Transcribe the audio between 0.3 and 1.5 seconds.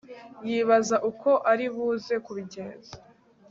yibaza uko